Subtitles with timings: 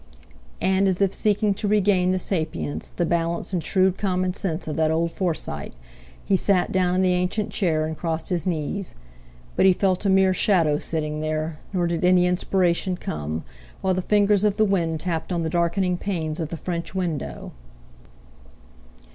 [0.61, 4.75] And as if seeking to regain the sapience, the balance and shrewd common sense of
[4.77, 5.75] that old Forsyte,
[6.25, 8.95] he sat down in the ancient chair and crossed his knees.
[9.55, 13.43] But he felt a mere shadow sitting there; nor did any inspiration come,
[13.81, 17.51] while the fingers of the wind tapped on the darkening panes of the french window.